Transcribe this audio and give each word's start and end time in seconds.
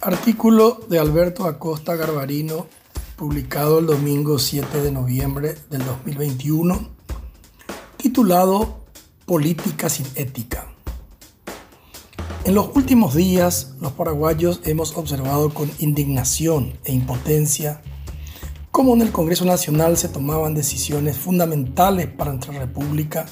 Artículo 0.00 0.78
de 0.88 1.00
Alberto 1.00 1.44
Acosta 1.44 1.96
Garbarino, 1.96 2.68
publicado 3.16 3.80
el 3.80 3.86
domingo 3.86 4.38
7 4.38 4.80
de 4.80 4.92
noviembre 4.92 5.56
del 5.70 5.84
2021, 5.84 6.88
titulado 7.96 8.84
Política 9.26 9.88
sin 9.88 10.06
ética. 10.14 10.68
En 12.44 12.54
los 12.54 12.76
últimos 12.76 13.16
días, 13.16 13.74
los 13.80 13.90
paraguayos 13.90 14.60
hemos 14.62 14.96
observado 14.96 15.52
con 15.52 15.68
indignación 15.80 16.78
e 16.84 16.92
impotencia 16.92 17.82
cómo 18.70 18.94
en 18.94 19.02
el 19.02 19.10
Congreso 19.10 19.46
Nacional 19.46 19.96
se 19.96 20.08
tomaban 20.08 20.54
decisiones 20.54 21.16
fundamentales 21.16 22.06
para 22.06 22.32
nuestra 22.32 22.56
República 22.56 23.26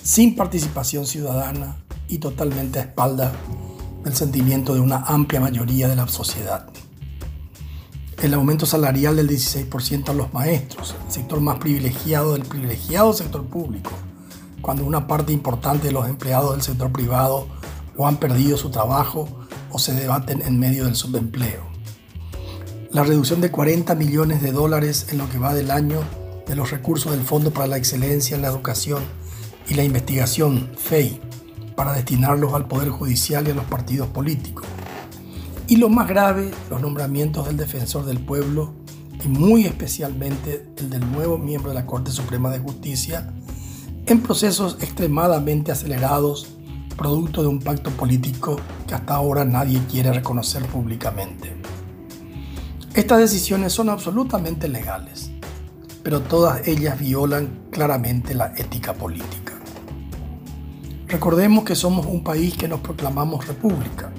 sin 0.00 0.36
participación 0.36 1.04
ciudadana 1.04 1.82
y 2.06 2.18
totalmente 2.18 2.78
a 2.78 2.82
espalda 2.82 3.32
del 4.04 4.14
sentimiento 4.14 4.74
de 4.74 4.80
una 4.80 4.98
amplia 4.98 5.40
mayoría 5.40 5.88
de 5.88 5.96
la 5.96 6.08
sociedad. 6.08 6.68
El 8.22 8.34
aumento 8.34 8.66
salarial 8.66 9.16
del 9.16 9.28
16% 9.28 10.10
a 10.10 10.14
los 10.14 10.32
maestros, 10.32 10.94
el 11.06 11.12
sector 11.12 11.40
más 11.40 11.58
privilegiado 11.58 12.34
del 12.34 12.42
privilegiado 12.42 13.12
sector 13.12 13.44
público, 13.46 13.92
cuando 14.60 14.84
una 14.84 15.06
parte 15.06 15.32
importante 15.32 15.86
de 15.86 15.92
los 15.92 16.08
empleados 16.08 16.52
del 16.52 16.62
sector 16.62 16.92
privado 16.92 17.46
o 17.96 18.06
han 18.06 18.18
perdido 18.18 18.56
su 18.56 18.70
trabajo 18.70 19.28
o 19.70 19.78
se 19.78 19.94
debaten 19.94 20.42
en 20.42 20.58
medio 20.58 20.84
del 20.84 20.96
subempleo. 20.96 21.62
La 22.92 23.04
reducción 23.04 23.40
de 23.40 23.50
40 23.50 23.94
millones 23.94 24.42
de 24.42 24.52
dólares 24.52 25.06
en 25.10 25.18
lo 25.18 25.28
que 25.30 25.38
va 25.38 25.54
del 25.54 25.70
año 25.70 26.00
de 26.46 26.56
los 26.56 26.70
recursos 26.70 27.12
del 27.12 27.22
Fondo 27.22 27.52
para 27.52 27.68
la 27.68 27.76
Excelencia 27.76 28.34
en 28.34 28.42
la 28.42 28.48
Educación 28.48 29.02
y 29.68 29.74
la 29.74 29.84
Investigación, 29.84 30.70
FEI, 30.76 31.20
para 31.80 31.94
destinarlos 31.94 32.52
al 32.52 32.68
Poder 32.68 32.90
Judicial 32.90 33.48
y 33.48 33.52
a 33.52 33.54
los 33.54 33.64
partidos 33.64 34.06
políticos. 34.08 34.66
Y 35.66 35.76
lo 35.76 35.88
más 35.88 36.08
grave, 36.08 36.50
los 36.68 36.82
nombramientos 36.82 37.46
del 37.46 37.56
defensor 37.56 38.04
del 38.04 38.18
pueblo 38.18 38.74
y 39.24 39.28
muy 39.28 39.64
especialmente 39.64 40.66
el 40.76 40.90
del 40.90 41.10
nuevo 41.10 41.38
miembro 41.38 41.70
de 41.70 41.76
la 41.76 41.86
Corte 41.86 42.10
Suprema 42.10 42.50
de 42.50 42.58
Justicia 42.58 43.32
en 44.04 44.20
procesos 44.20 44.76
extremadamente 44.82 45.72
acelerados 45.72 46.48
producto 46.98 47.40
de 47.40 47.48
un 47.48 47.60
pacto 47.60 47.88
político 47.92 48.60
que 48.86 48.92
hasta 48.94 49.14
ahora 49.14 49.46
nadie 49.46 49.80
quiere 49.90 50.12
reconocer 50.12 50.62
públicamente. 50.66 51.50
Estas 52.92 53.20
decisiones 53.20 53.72
son 53.72 53.88
absolutamente 53.88 54.68
legales, 54.68 55.30
pero 56.02 56.20
todas 56.20 56.68
ellas 56.68 56.98
violan 56.98 57.68
claramente 57.70 58.34
la 58.34 58.52
ética 58.54 58.92
política. 58.92 59.49
Recordemos 61.10 61.64
que 61.64 61.74
somos 61.74 62.06
un 62.06 62.22
país 62.22 62.56
que 62.56 62.68
nos 62.68 62.78
proclamamos 62.78 63.44
república, 63.48 64.12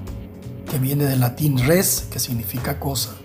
que 0.70 0.78
viene 0.78 1.06
del 1.06 1.22
latín 1.22 1.58
res, 1.58 2.06
que 2.11 2.20
significa 2.20 2.81
cosa, 2.81 3.16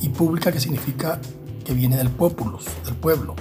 y 0.00 0.08
pública, 0.08 0.50
que 0.50 0.58
significa 0.58 1.20
que 1.64 1.72
viene 1.72 1.96
del 1.96 2.10
populus, 2.10 2.64
del 2.84 2.96
pueblo. 2.96 3.36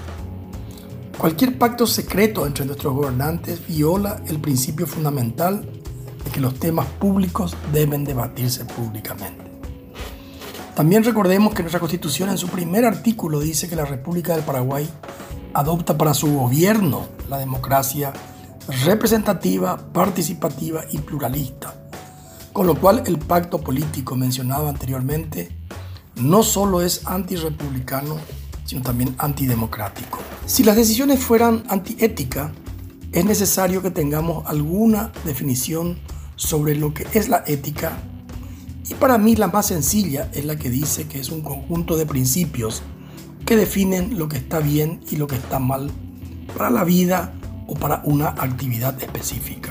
Cualquier 1.18 1.58
pacto 1.58 1.88
secreto 1.88 2.46
entre 2.46 2.64
nuestros 2.66 2.94
gobernantes 2.94 3.66
viola 3.68 4.22
el 4.28 4.40
principio 4.40 4.86
fundamental 4.86 5.68
de 6.26 6.30
que 6.30 6.40
los 6.40 6.60
temas 6.60 6.86
públicos 6.86 7.58
deben 7.74 8.04
debatirse 8.04 8.66
públicamente. 8.66 9.44
También 10.76 11.04
recordemos 11.04 11.56
que 11.56 11.64
nuestra 11.64 11.80
Constitución 11.80 12.30
en 12.30 12.38
su 12.38 12.50
primer 12.50 12.86
artículo 12.86 13.40
dice 13.40 13.68
que 13.68 13.76
la 13.76 13.86
República 13.86 14.36
del 14.36 14.46
Paraguay 14.46 14.88
adopta 15.56 15.98
para 15.98 16.14
su 16.14 16.32
gobierno 16.38 17.08
la 17.30 17.40
democracia 17.40 18.14
representativa, 18.86 19.78
participativa 19.92 20.84
y 20.92 20.98
pluralista. 21.00 21.76
Con 22.54 22.68
lo 22.68 22.76
cual 22.76 23.04
el 23.06 23.18
pacto 23.18 23.60
político 23.60 24.16
mencionado 24.16 24.68
anteriormente 24.68 25.56
no 26.16 26.44
solo 26.44 26.82
es 26.82 27.08
antirepublicano, 27.08 28.18
sino 28.66 28.82
también 28.82 29.16
antidemocrático. 29.18 30.20
Si 30.46 30.64
las 30.64 30.76
decisiones 30.76 31.20
fueran 31.20 31.64
antiética, 31.70 32.52
es 33.12 33.26
necesario 33.26 33.82
que 33.82 33.92
tengamos 33.92 34.46
alguna 34.48 35.12
definición 35.26 36.00
sobre 36.36 36.76
lo 36.76 36.94
que 36.94 37.06
es 37.14 37.30
la 37.30 37.44
ética 37.46 37.98
y 38.92 38.94
para 38.96 39.18
mí 39.18 39.38
la 39.38 39.48
más 39.48 39.68
sencilla 39.68 40.30
es 40.34 40.44
la 40.44 40.58
que 40.58 40.70
dice 40.70 41.08
que 41.08 41.20
es 41.20 41.30
un 41.30 41.42
conjunto 41.42 41.96
de 41.96 42.06
principios 42.06 42.82
que 43.46 43.56
definen 43.56 44.18
lo 44.18 44.28
que 44.28 44.38
está 44.38 44.60
bien 44.60 45.00
y 45.10 45.16
lo 45.16 45.28
que 45.28 45.36
está 45.36 45.60
mal 45.60 45.90
para 46.58 46.70
la 46.70 46.84
vida 46.84 47.34
o 47.72 47.74
para 47.74 48.02
una 48.04 48.28
actividad 48.28 49.02
específica. 49.02 49.70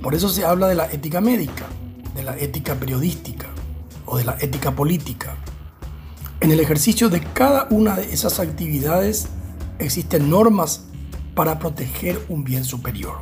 Por 0.00 0.14
eso 0.14 0.30
se 0.30 0.46
habla 0.46 0.66
de 0.66 0.74
la 0.74 0.86
ética 0.86 1.20
médica, 1.20 1.66
de 2.14 2.22
la 2.22 2.38
ética 2.38 2.74
periodística 2.74 3.48
o 4.06 4.16
de 4.16 4.24
la 4.24 4.38
ética 4.40 4.74
política. 4.74 5.36
En 6.40 6.50
el 6.50 6.58
ejercicio 6.58 7.10
de 7.10 7.20
cada 7.20 7.66
una 7.68 7.96
de 7.96 8.14
esas 8.14 8.40
actividades 8.40 9.28
existen 9.78 10.30
normas 10.30 10.84
para 11.34 11.58
proteger 11.58 12.18
un 12.30 12.44
bien 12.44 12.64
superior. 12.64 13.18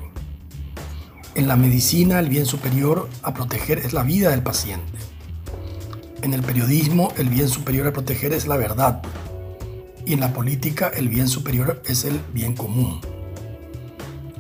En 1.35 1.49
la 1.49 1.57
medicina 1.57 2.21
el 2.21 2.29
bien 2.29 2.47
superior 2.47 3.09
a 3.25 3.35
proteger 3.35 3.79
es 3.79 3.93
la 3.93 4.05
vida 4.05 4.31
del 4.31 4.45
paciente. 4.45 4.99
En 6.23 6.33
el 6.33 6.43
periodismo 6.43 7.13
el 7.17 7.29
bien 7.29 7.49
superior 7.49 7.89
a 7.89 7.93
proteger 7.93 8.33
es 8.35 8.47
la 8.47 8.57
verdad, 8.57 9.03
y 10.11 10.13
en 10.13 10.19
la 10.19 10.33
política 10.33 10.89
el 10.89 11.09
bien 11.09 11.29
superior 11.29 11.81
es 11.87 12.05
el 12.05 12.21
bien 12.35 12.57
común. 12.57 13.01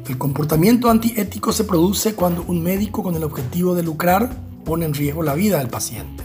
El 0.08 0.18
comportamiento 0.18 0.90
antiético 0.90 1.52
se 1.52 1.62
produce 1.62 2.16
cuando 2.16 2.42
un 2.42 2.60
médico 2.60 3.04
con 3.04 3.14
el 3.14 3.22
objetivo 3.22 3.76
de 3.76 3.84
lucrar 3.84 4.30
pone 4.64 4.84
en 4.84 4.94
riesgo 4.94 5.22
la 5.22 5.34
vida 5.34 5.58
del 5.58 5.68
paciente, 5.68 6.24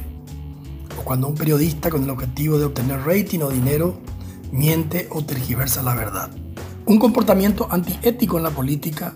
o 0.99 1.03
cuando 1.03 1.27
un 1.27 1.35
periodista 1.35 1.91
con 1.91 2.03
el 2.03 2.09
objetivo 2.09 2.57
de 2.57 2.65
obtener 2.65 3.05
rating 3.05 3.41
o 3.41 3.49
dinero 3.49 3.99
miente 4.51 5.07
o 5.11 5.23
tergiversa 5.23 5.83
la 5.83 5.93
verdad. 5.93 6.31
Un 6.87 6.97
comportamiento 6.97 7.67
antiético 7.69 8.37
en 8.37 8.43
la 8.45 8.49
política 8.49 9.13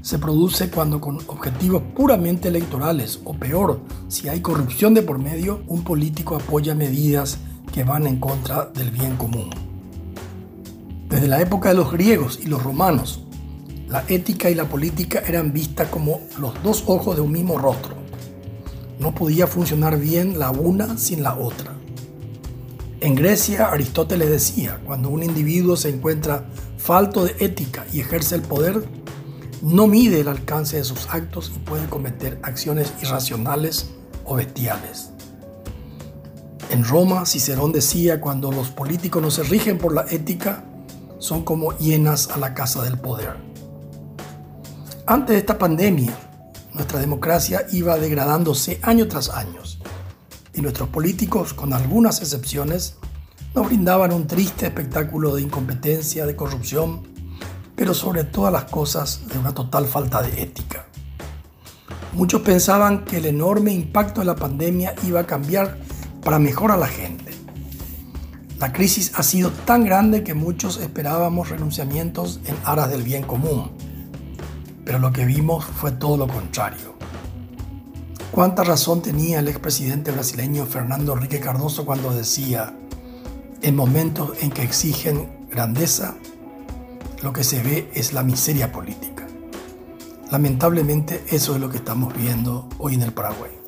se 0.00 0.20
produce 0.20 0.70
cuando 0.70 1.00
con 1.00 1.16
objetivos 1.26 1.82
puramente 1.96 2.46
electorales 2.46 3.18
o 3.24 3.34
peor, 3.34 3.80
si 4.06 4.28
hay 4.28 4.42
corrupción 4.42 4.94
de 4.94 5.02
por 5.02 5.18
medio, 5.18 5.64
un 5.66 5.82
político 5.82 6.36
apoya 6.36 6.72
medidas 6.72 7.38
que 7.74 7.82
van 7.82 8.06
en 8.06 8.20
contra 8.20 8.66
del 8.66 8.92
bien 8.92 9.16
común. 9.16 9.71
Desde 11.12 11.28
la 11.28 11.42
época 11.42 11.68
de 11.68 11.74
los 11.74 11.92
griegos 11.92 12.38
y 12.42 12.46
los 12.46 12.62
romanos, 12.62 13.24
la 13.86 14.02
ética 14.08 14.48
y 14.48 14.54
la 14.54 14.64
política 14.64 15.22
eran 15.26 15.52
vistas 15.52 15.88
como 15.88 16.22
los 16.38 16.62
dos 16.62 16.84
ojos 16.86 17.16
de 17.16 17.20
un 17.20 17.30
mismo 17.30 17.58
rostro. 17.58 17.96
No 18.98 19.14
podía 19.14 19.46
funcionar 19.46 19.98
bien 19.98 20.38
la 20.38 20.50
una 20.50 20.96
sin 20.96 21.22
la 21.22 21.36
otra. 21.36 21.74
En 23.00 23.14
Grecia, 23.14 23.66
Aristóteles 23.66 24.30
decía, 24.30 24.80
cuando 24.86 25.10
un 25.10 25.22
individuo 25.22 25.76
se 25.76 25.90
encuentra 25.90 26.46
falto 26.78 27.26
de 27.26 27.36
ética 27.40 27.84
y 27.92 28.00
ejerce 28.00 28.36
el 28.36 28.42
poder, 28.42 28.82
no 29.60 29.86
mide 29.86 30.20
el 30.20 30.28
alcance 30.28 30.78
de 30.78 30.84
sus 30.84 31.10
actos 31.10 31.52
y 31.54 31.58
puede 31.58 31.88
cometer 31.88 32.38
acciones 32.42 32.90
irracionales 33.02 33.90
o 34.24 34.36
bestiales. 34.36 35.10
En 36.70 36.82
Roma, 36.84 37.26
Cicerón 37.26 37.70
decía, 37.70 38.18
cuando 38.18 38.50
los 38.50 38.70
políticos 38.70 39.20
no 39.20 39.30
se 39.30 39.42
rigen 39.42 39.76
por 39.76 39.92
la 39.92 40.06
ética, 40.08 40.64
son 41.22 41.44
como 41.44 41.76
hienas 41.78 42.28
a 42.30 42.36
la 42.36 42.52
casa 42.52 42.82
del 42.82 42.98
poder. 42.98 43.36
Antes 45.06 45.34
de 45.34 45.38
esta 45.38 45.56
pandemia, 45.56 46.12
nuestra 46.74 46.98
democracia 46.98 47.64
iba 47.70 47.96
degradándose 47.96 48.80
año 48.82 49.06
tras 49.06 49.30
año 49.30 49.62
y 50.54 50.60
nuestros 50.60 50.88
políticos, 50.88 51.54
con 51.54 51.72
algunas 51.72 52.20
excepciones, 52.20 52.96
nos 53.54 53.66
brindaban 53.66 54.12
un 54.12 54.26
triste 54.26 54.66
espectáculo 54.66 55.34
de 55.34 55.42
incompetencia, 55.42 56.26
de 56.26 56.36
corrupción, 56.36 57.02
pero 57.74 57.94
sobre 57.94 58.24
todas 58.24 58.52
las 58.52 58.64
cosas 58.64 59.28
de 59.28 59.38
una 59.38 59.54
total 59.54 59.86
falta 59.86 60.22
de 60.22 60.42
ética. 60.42 60.86
Muchos 62.12 62.42
pensaban 62.42 63.04
que 63.04 63.18
el 63.18 63.26
enorme 63.26 63.72
impacto 63.72 64.20
de 64.20 64.26
la 64.26 64.36
pandemia 64.36 64.94
iba 65.06 65.20
a 65.20 65.26
cambiar 65.26 65.78
para 66.22 66.38
mejor 66.38 66.70
a 66.70 66.76
la 66.76 66.86
gente. 66.86 67.31
La 68.62 68.72
crisis 68.72 69.10
ha 69.16 69.24
sido 69.24 69.50
tan 69.50 69.84
grande 69.84 70.22
que 70.22 70.34
muchos 70.34 70.76
esperábamos 70.76 71.48
renunciamientos 71.48 72.38
en 72.44 72.54
aras 72.64 72.90
del 72.90 73.02
bien 73.02 73.24
común, 73.24 73.72
pero 74.84 75.00
lo 75.00 75.10
que 75.10 75.24
vimos 75.24 75.64
fue 75.64 75.90
todo 75.90 76.16
lo 76.16 76.28
contrario. 76.28 76.94
Cuánta 78.30 78.62
razón 78.62 79.02
tenía 79.02 79.40
el 79.40 79.48
expresidente 79.48 80.12
brasileño 80.12 80.64
Fernando 80.64 81.12
Enrique 81.12 81.40
Cardoso 81.40 81.84
cuando 81.84 82.14
decía, 82.14 82.72
en 83.62 83.74
momentos 83.74 84.40
en 84.40 84.52
que 84.52 84.62
exigen 84.62 85.48
grandeza, 85.50 86.14
lo 87.20 87.32
que 87.32 87.42
se 87.42 87.60
ve 87.64 87.90
es 87.94 88.12
la 88.12 88.22
miseria 88.22 88.70
política. 88.70 89.26
Lamentablemente 90.30 91.24
eso 91.32 91.56
es 91.56 91.60
lo 91.60 91.68
que 91.68 91.78
estamos 91.78 92.14
viendo 92.16 92.68
hoy 92.78 92.94
en 92.94 93.02
el 93.02 93.12
Paraguay. 93.12 93.61